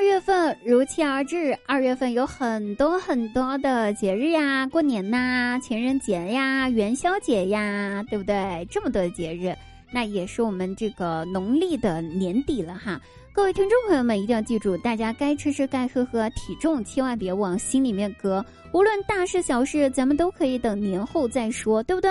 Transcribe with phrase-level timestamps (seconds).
[0.00, 8.66] 二月份如期而至，二月份有很多很多的节日呀，过年呐，情人节呀，元宵节呀，对不对？
[8.70, 9.54] 这么多的节日，
[9.92, 12.98] 那也是我们这个农历的年底了哈。
[13.34, 18.42] 各位听众朋友们，一定要记住，大家该吃吃，该喝喝，体重千万别往心里面搁。
[18.72, 22.10] 无论大事小事，咱们都可以等年后再说，对不对？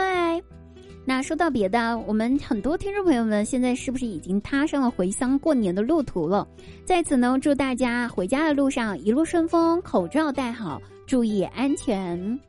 [1.06, 6.48] 那说到别的，我们很多听众朋友们现在是不是已经踏上了回乡过年的路途了？
[6.86, 12.40] 在此呢，祝大家回家的路上一路顺风，口罩戴好，注意安全。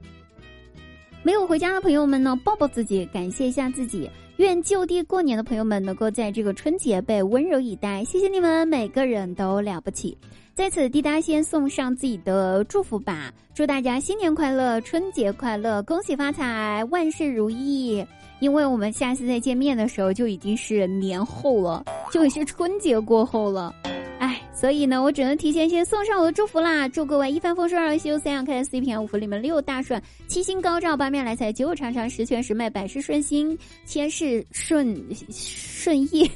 [1.22, 4.10] 没有回家的朋友们呢，抱抱自己，感谢一下自己。
[4.36, 10.16] 愿就地过年的朋友们能够在这个春节被温柔以待，谢谢你们，每个人都了不起。
[10.60, 18.04] 在此，滴答先送上自己的祝福吧，祝大家新年快乐，春节快乐，恭喜发财，万事如意。
[18.40, 21.82] 因为我们下次再见面的时候就已经是年后了，
[22.12, 23.74] 就已是春节过后了，
[24.18, 26.86] 哎，所以呢，我只能提前先送上我的祝福啦！
[26.86, 34.94] 祝各位一帆风顺，二修三阳开，四平，五福临门，六大顺，七星高照，八面来财，九九长长，十全十美，百事顺心，千事顺
[35.30, 36.30] 顺意，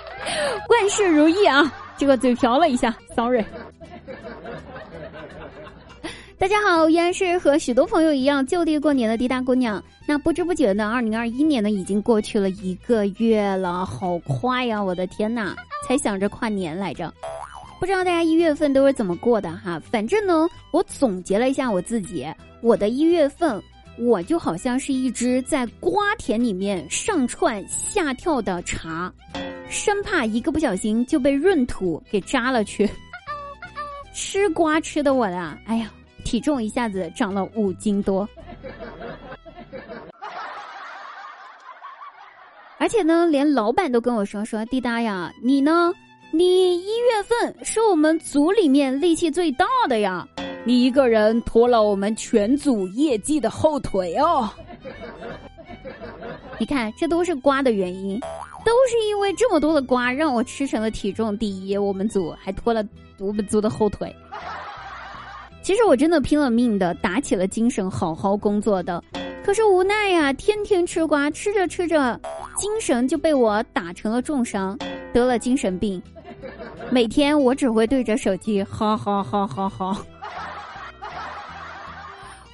[0.70, 1.70] 万事如意啊！
[1.98, 3.44] 这个嘴瓢了一下，sorry。
[6.38, 9.82] 大家好，依然是和许多朋友一样就地过年的滴答姑娘。
[10.06, 14.80] 那不知不觉呢，二零二一年呢已经过去了一个月了，好快呀！
[14.80, 17.12] 我的天呐，才想着跨年来着。
[17.80, 19.82] 不知道大家一月份都是怎么过的哈？
[19.90, 22.24] 反正呢，我总结了一下我自己，
[22.60, 23.60] 我的一月份，
[23.98, 29.12] 我就好像是一只在瓜田里面上窜下跳的茶，
[29.68, 32.88] 生怕一个不小心就被闰土给扎了去。
[34.12, 35.90] 吃瓜吃的我呀，哎呀！
[36.24, 38.28] 体重一下子涨了五斤多，
[42.76, 45.90] 而且呢，连老板都跟我说说：“滴答呀，你呢？
[46.30, 50.28] 你一月份是我们组里面力气最大的呀，
[50.64, 54.50] 你一个人拖了我们全组业绩的后腿哦。
[56.58, 58.20] 你看，这都是瓜的原因，
[58.68, 62.84] 都是因为这么多的瓜让我吃成了体重第一，我们组还拖了
[63.18, 64.14] 我们组的后腿。”
[65.64, 69.02] 其实我真的拼了命的打起了精神，好好工作的，
[69.42, 72.20] 可是无奈呀，天天吃瓜，吃着吃着，
[72.56, 74.78] 精神就被我打成了重伤，
[75.14, 76.02] 得了精神病。
[76.90, 79.96] 每天我只会对着手机，哈哈哈哈哈。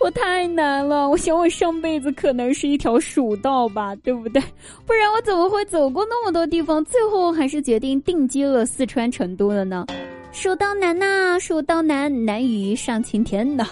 [0.05, 4.43] 我太难了，我想我上辈子可能是一条蜀道吧，对不对？
[4.85, 9.87] 不然我怎么会走过那么多地方，最后还是决定定居了四川成都了呢？
[10.31, 13.67] 蜀道难呐，蜀道难，难于上青天呐。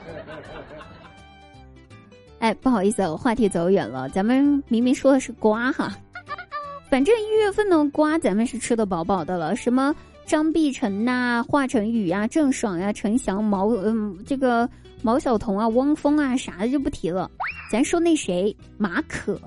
[2.40, 4.10] 哎，不好意思，我话题走远了。
[4.10, 5.96] 咱们明明说的是瓜哈，
[6.90, 9.56] 反正一月份的瓜咱们是吃的饱饱的了。
[9.56, 14.68] 什么张碧晨呐、华晨宇呀、郑爽呀、陈翔、毛嗯这个
[15.02, 17.30] 毛晓彤啊、汪峰啊啥的就不提了。
[17.70, 19.40] 咱说那谁马可，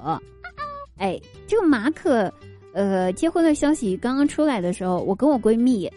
[0.97, 2.33] 哎，这个马可。
[2.71, 5.91] 呃，结婚的消息刚刚出来的时候，我跟我闺蜜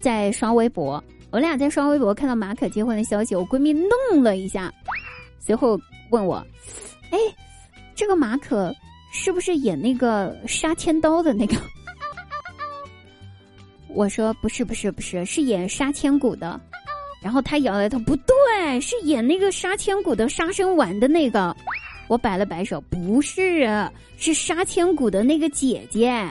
[0.00, 4.70] 在刷微博，我俩在刷微博看到马可结婚的消息，我闺蜜愣了一下，
[5.38, 5.80] 随后
[6.10, 6.44] 问我
[7.12, 7.18] ：“哎，
[7.94, 8.74] 这个马可
[9.12, 11.54] 是不是演那个杀千刀的那个？”
[13.94, 16.60] 我说：“不是，不是，不是，是演杀千骨的。”
[17.22, 21.54] 然后他摇了头：“不对，是演那个杀千骨的杀生丸的那个。”
[22.08, 23.88] 我摆了摆手，不是，
[24.18, 26.28] 是杀千骨的那个姐姐。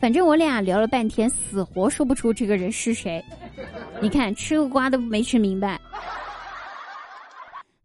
[0.00, 3.22] 反正我俩聊了半天，死活说不出这个人是谁。
[4.00, 5.80] 你看，吃个瓜都没吃明白。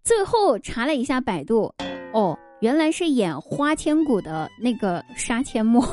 [0.04, 1.74] 最后查了一下百度，
[2.14, 5.86] 哦，原来是演花千骨的那个杀阡陌。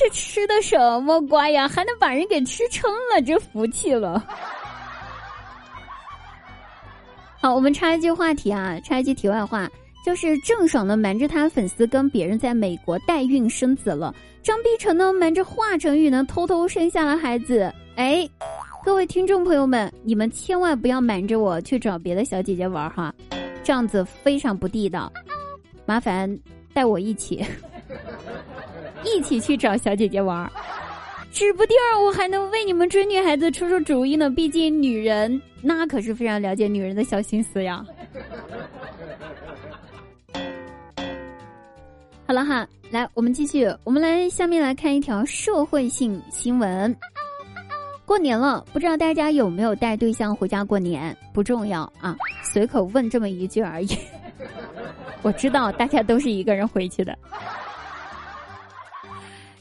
[0.00, 1.68] 这吃的什么瓜呀？
[1.68, 3.20] 还能把人给吃撑了？
[3.20, 4.26] 这福气了。
[7.38, 9.68] 好，我们插一句话题啊，插一句题外话，
[10.02, 17.70] 就是郑爽呢瞒着他粉丝跟别人在美国代孕生子了，张碧晨呢瞒着华晨宇呢偷偷生下了孩子。
[17.96, 18.26] 哎，
[18.82, 23.14] 各位听众朋友们，你们千万不要瞒着我去找别的小姐姐玩哈，
[23.62, 25.12] 这样子非常不地道。
[25.84, 26.40] 麻烦
[26.72, 27.44] 带我一起，
[29.04, 30.50] 一起去找小姐姐玩儿。
[31.32, 34.28] 指不定我还能为你们追女孩子出出主意呢。
[34.28, 37.84] 毕竟女人那可是非常了解女人的小心思呀。
[42.26, 46.96] 好了哈，来我们继续，我们来下面来看一条社会性新闻。
[48.04, 51.16] 过年了，不知道大家有没有带对象回家过年？
[51.32, 53.96] 不重要啊，随口问这么一句而已。
[55.22, 57.16] 我知道大家都是一个人回去的。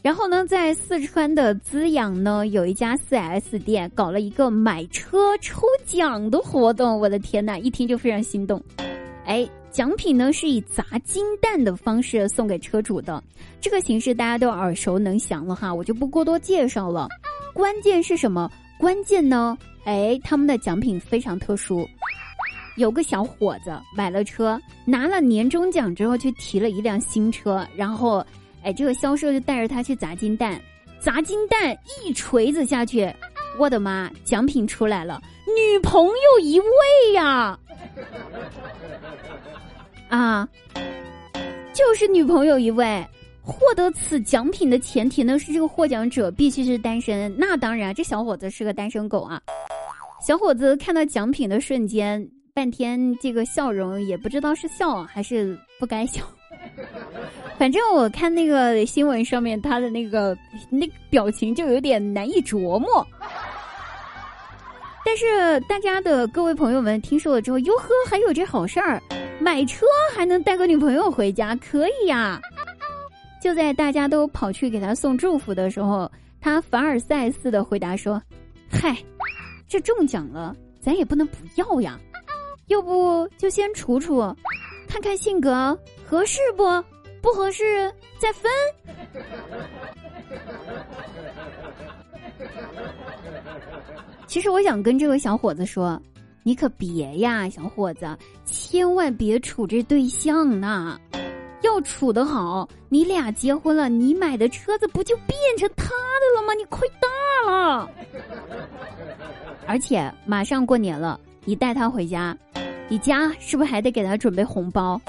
[0.01, 6.97] 然后呢，在四川的资阳呢，有一家四 S 店搞了一个买车抽奖的活动。
[6.97, 8.63] 我的天呐，一听就非常心动。
[9.25, 13.21] 哎，奖品呢是以砸金蛋的方式送给车主的，
[13.59, 17.09] 这个形式大家都耳熟能详了哈，我就不过多介绍了。
[17.53, 18.49] 关键是什么？
[18.79, 19.57] 关键呢？
[19.83, 21.85] 哎，他们的奖品非常特殊。
[22.77, 28.25] 有个小伙子买了车，拿了年终奖之后，去提了一辆新车，然后。
[28.63, 30.59] 哎，这个销售就带着他去砸金蛋，
[30.99, 33.11] 砸金蛋一锤子下去，
[33.57, 34.11] 我的妈！
[34.23, 37.57] 奖品出来了，女朋友一位呀！
[40.09, 40.47] 啊，
[41.73, 43.05] 就是女朋友一位。
[43.41, 47.33] 获得此奖品的前提呢是这个获奖者必须是单身。
[47.35, 49.41] 那当然，这小伙子是个单身狗啊。
[50.21, 56.21] 小伙子看到奖品的瞬间，半天这个笑容也不知道是笑还是不该笑。
[57.59, 60.35] 反正我看那个新闻上面，他的那个
[60.69, 63.05] 那表情就有点难以琢磨。
[65.05, 69.01] 但是大家的各位朋友们听说了之后，哟呵，还有这好事儿，
[69.41, 69.85] 买车
[70.15, 72.39] 还能带个女朋友回家，可以呀！
[73.41, 76.09] 就在大家都跑去给他送祝福的时候，
[76.39, 78.21] 他凡尔赛似的回答说
[78.71, 78.95] ：“嗨，
[79.67, 81.99] 这中奖了，咱也不能不要呀，
[82.67, 84.33] 要不就先处处。”
[84.87, 86.63] 看看性格合适不？
[87.21, 88.51] 不合适再分。
[94.27, 96.01] 其实我想跟这位小伙子说，
[96.43, 100.99] 你可别呀，小伙子，千万别处这对象呢。
[101.61, 106.53] 要处的好，你俩结婚了，你买的车子不就变成他的了吗？
[106.53, 107.89] 你亏大了。
[109.67, 112.37] 而且马上过年了，你带他回家。
[112.87, 114.99] 你家是不是还得给他准备红包，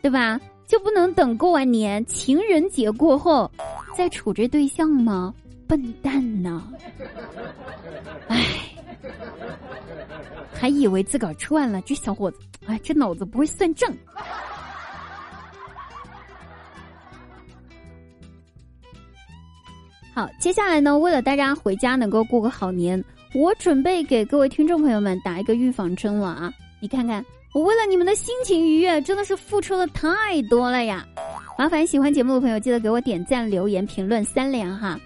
[0.00, 0.40] 对吧？
[0.66, 3.50] 就不能等过完年情人节过后
[3.96, 5.32] 再处这对象吗？
[5.66, 6.70] 笨蛋呢！
[8.28, 8.44] 哎，
[10.52, 13.90] 还以为自个儿赚了，这小伙子，哎，这脑子不会算账。
[20.14, 23.02] 好，接下来呢，为了大家回家能够过个好年，
[23.34, 26.52] 我准备给各位听众朋友们打一个预防针了啊！
[26.78, 27.24] 你看看，
[27.54, 31.06] 我为了你们的心情愉悦，真的是付出了太多了呀！
[31.56, 34.98] 麻烦喜欢节目的朋友，记得给我点赞、留言、评论三连哈。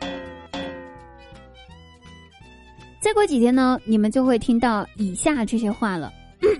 [3.00, 6.10] 再过几天呢，你们就会听到以下这些话了。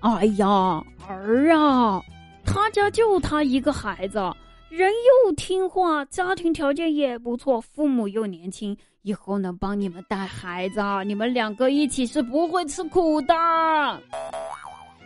[0.00, 2.02] 哎呀，儿啊，
[2.44, 4.20] 他家就他一个孩子，
[4.70, 4.92] 人
[5.24, 8.76] 又听话，家庭条件也不错，父母又年轻。
[9.02, 13.34] 以后能帮你们带孩子啊，你们两个一起是不会吃苦的。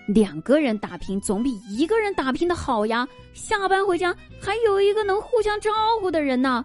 [0.08, 3.06] 两个人打拼总比一个人打拼的好呀！
[3.34, 5.70] 下班回家还有一个能互相照
[6.00, 6.64] 顾的人呢。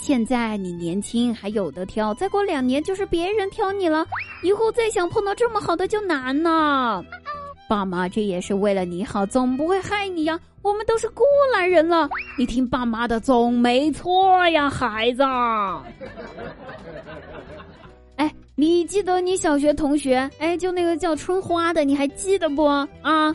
[0.00, 4.06] 现在你年轻还有的挑，再过两年就是别人挑你了。
[4.44, 7.04] 以后再想碰到这么好的就难了。
[7.68, 10.38] 爸妈这也是为了你好，总不会害你呀。
[10.62, 11.24] 我们都是过
[11.54, 12.08] 来人了，
[12.38, 15.22] 你听爸妈的总没错呀，孩子。
[18.16, 20.28] 哎，你记得你小学同学？
[20.38, 22.64] 哎，就那个叫春花的，你还记得不？
[23.02, 23.34] 啊，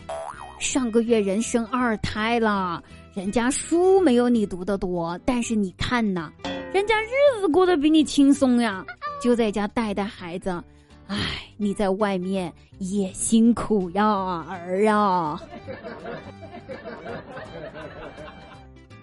[0.58, 2.82] 上个月人生二胎了，
[3.14, 6.30] 人家书没有你读的多，但是你看呐，
[6.72, 8.84] 人家日子过得比你轻松呀，
[9.22, 10.62] 就在家带带孩子。
[11.12, 15.38] 唉，你在外面也辛苦呀，儿啊！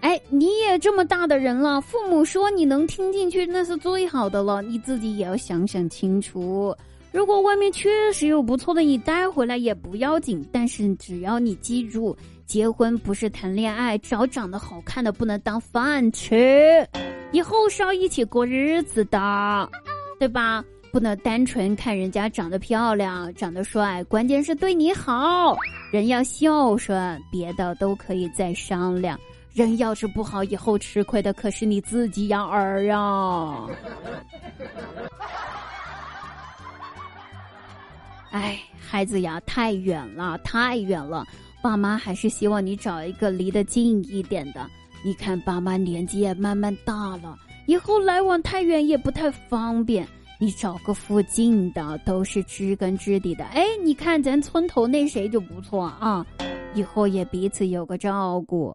[0.01, 6.75] 哎，你也这么大的人了，父母说你能听进去那是最好的了，你自己也要想想清楚。
[7.11, 10.43] 如果外面确实有不错的，你带回来也不要紧。
[10.51, 16.83] 但是只要你记住，结婚不是谈恋爱，找长得好看的不能当饭吃，
[17.31, 19.69] 以后是要一起过日子的，
[20.17, 20.65] 对吧？
[20.91, 25.55] 不能单纯看人家长得漂亮、长得帅，关键是对你好。
[25.91, 29.19] 人要孝顺，别的都可以再商量。
[29.53, 33.67] 人要是不好，以后吃亏的可是你自己呀，儿啊！
[38.31, 41.25] 哎，孩子呀，太远了，太远了。
[41.61, 44.67] 爸妈还是希望你找一个离得近一点的。
[45.03, 50.07] 你看，爸妈年纪也慢慢大了，以后来往太远也不太方便。
[50.41, 53.43] 你找个附近的，都是知根知底的。
[53.43, 56.25] 哎，你看咱村头那谁就不错啊，
[56.73, 58.73] 以后也彼此有个照顾，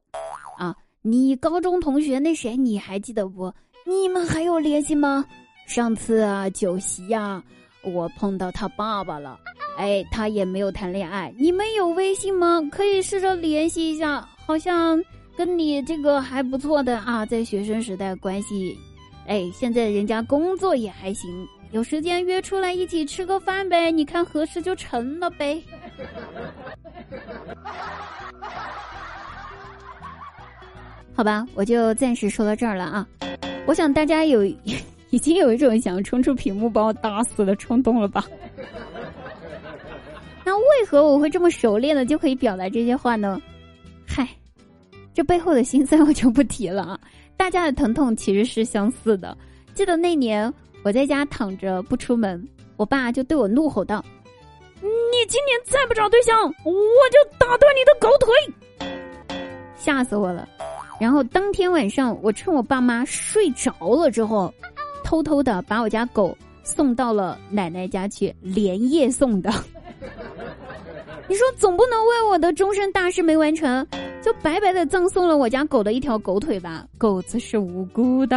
[0.58, 3.50] 啊，你高中同学那谁你还记得不？
[3.86, 5.24] 你们还有联系吗？
[5.66, 7.42] 上次啊酒席呀，
[7.82, 9.40] 我碰到他爸爸了，
[9.78, 11.32] 哎，他也没有谈恋爱。
[11.38, 12.60] 你们有微信吗？
[12.70, 15.02] 可以试着联系一下，好像
[15.34, 18.76] 跟你这个还不错的啊，在学生时代关系，
[19.26, 25.60] 哎，现在人家工作也还行，有时间约出来一起吃个饭呗，你看合适就成了呗。
[31.12, 33.04] 好吧，我就暂时说到这儿了啊。
[33.66, 34.44] 我想大家有
[35.10, 38.24] 已经有一种想冲出屏幕把我打死的冲动了吧？
[40.46, 43.42] 那为何我会这么熟练的就可以表达这些话呢？
[44.06, 44.28] 嗨，
[45.12, 47.00] 这背后的心酸我就不提了啊。
[47.36, 49.36] 大家的疼痛其实是相似的。
[49.74, 54.04] 记得那年我在家躺着不出门，我爸就对我怒吼道
[54.82, 56.72] ：“你今年再不找对象，我
[57.10, 58.30] 就打断你的狗腿！”
[59.76, 60.46] 吓死我了。
[61.00, 64.52] 然后当天晚上，我趁我爸妈睡着了之后，
[65.02, 69.50] 偷偷的把我家狗送到了奶奶家去，连夜送的。
[71.26, 73.86] 你说总不能为我的终身大事没完成，
[74.22, 76.86] 就白白的葬送了我家狗的一条狗腿吧？
[76.98, 78.36] 狗子是无辜的。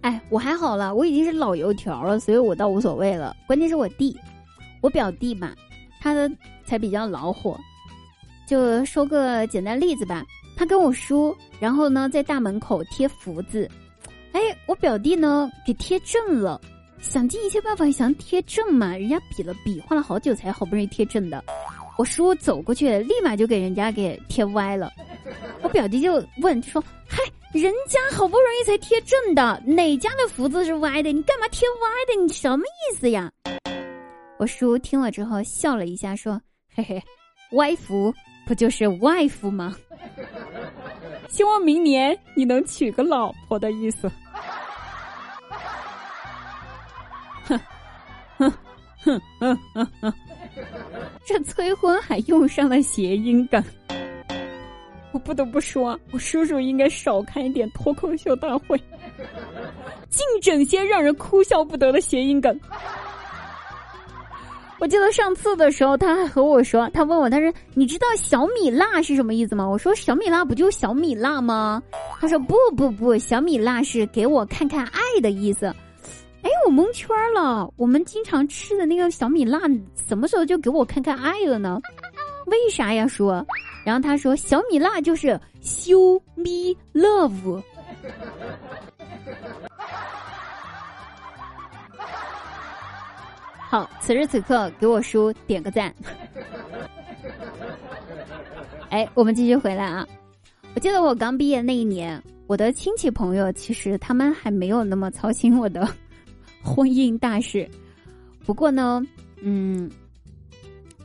[0.00, 3.36] 哎，我还好了，我已经是老油条了，所以我倒无所谓了。
[3.46, 4.18] 关键是我弟，
[4.80, 5.54] 我表弟嘛，
[6.00, 6.30] 他的。
[6.68, 7.58] 才比较恼火，
[8.46, 10.22] 就说个简单例子吧。
[10.54, 13.66] 他跟我叔，然后呢在大门口贴福字，
[14.32, 16.60] 哎，我表弟呢给贴正了，
[17.00, 21.42] 想尽一切办法想贴正嘛，人家比了比划了好久才好不容易贴正的。
[21.96, 24.92] 我叔走过去，立马就给人家给贴歪了。
[25.62, 27.16] 我表弟就问，就说：“嗨，
[27.52, 31.10] 人家好不容易才贴正的，哪家的福字是歪的？
[31.10, 32.20] 你干嘛贴歪的？
[32.20, 33.32] 你什么意思呀？”
[34.38, 36.40] 我叔听了之后笑了一下，说。
[36.74, 37.02] 嘿嘿，
[37.52, 38.14] 歪福
[38.46, 39.74] 不就是外福吗？
[41.28, 44.10] 希望明年你能娶个老婆的意思。
[47.44, 47.58] 哼
[48.36, 48.52] 哼
[49.02, 50.14] 哼哼哼哼，
[51.24, 53.64] 这催婚还用上了谐音梗。
[55.12, 58.78] 我不得不说，我叔叔应该少看一点脱口秀大会，
[60.10, 62.58] 净整些让人哭笑不得的谐音梗。
[64.80, 71.82] 我记得上次的时候，他还和我说，他问我，他说：“你知道小米辣是什么意思吗？”我说：“小米辣不就小米辣吗？”
[72.20, 75.66] 他说：“不不不，小米辣是给我看看爱的意思。”
[76.42, 77.68] 哎，我蒙圈了。
[77.76, 79.58] 我们经常吃的那个小米辣，
[80.06, 81.80] 什么时候就给我看看爱了呢？
[82.46, 83.04] 为啥呀？
[83.04, 83.44] 说，
[83.88, 85.28] 然后他说：“小米辣就是
[85.62, 87.62] show me love。
[93.70, 95.90] ”好，此时此刻给我叔点个赞。
[98.92, 100.06] 哎，我们继续回来啊！
[100.74, 105.88] 我记得我刚毕业那一年，我的亲戚朋友其实他们还没有那么操心我的
[106.62, 107.66] 婚姻大事。
[108.44, 109.02] 不过呢，
[109.40, 109.90] 嗯，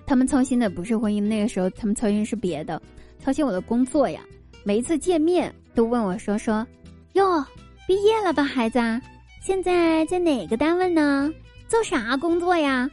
[0.05, 2.81] 他们操心的不是婚姻，那个时候他们操心是别的，
[3.19, 4.21] 操心我的工作呀。
[4.63, 6.65] 每一次见面都问我说说
[7.13, 7.45] ：“哟，
[7.87, 8.79] 毕业了吧，孩子？
[9.41, 11.31] 现在在哪个单位呢？”
[11.67, 12.89] 做啥工作呀？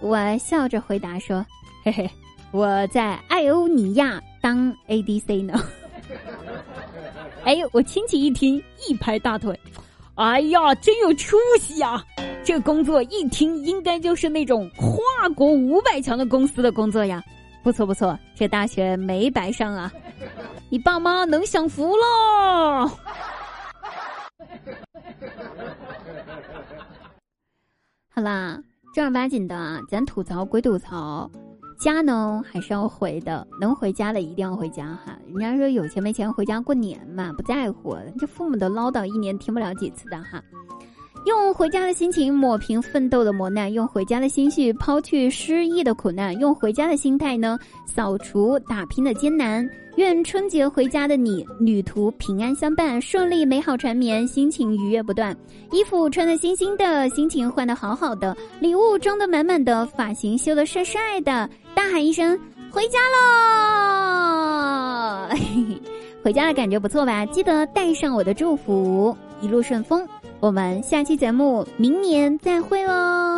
[0.00, 1.44] 我笑着回答说
[1.82, 2.10] ：“嘿嘿，
[2.52, 5.60] 我在艾欧尼亚当 ADC 呢。
[7.44, 9.58] ”哎呦，我亲戚一听一拍大腿
[10.14, 12.04] ：“哎呀，真有出息呀！
[12.48, 17.22] 这工作一听应该就是那种跨国五百强的公司的工作呀！
[17.62, 19.92] 不错不错，这大学没白上啊！
[20.70, 22.88] 你爸妈能享福喽！”
[28.08, 28.58] 好啦，
[28.94, 31.30] 正儿八经的，咱吐槽归吐槽，
[31.78, 35.18] 家呢还是要回的，能回家的一定要回家哈。
[35.26, 40.42] 人家说有钱没钱回家过年嘛，不在乎，这父母的唠叨一年听不了几次的哈。
[41.28, 49.68] 用回家的心情抹平奋斗的磨难，用回家的心绪抛去失意的苦难，用回家的心态呢扫除打拼的艰难。
[49.96, 55.36] 愿春节回家的你，旅途平安相伴，顺利美好缠绵，心情愉悦不断。
[55.70, 65.28] 衣服穿的新新的，心情换的好好的，礼物装的满满的，发型修的帅帅的，大喊一声回家喽！
[66.24, 67.26] 回家的感觉不错吧？
[67.26, 70.08] 记得带上我的祝福，一路顺风。
[70.40, 73.37] 我们下期节目明年再会喽。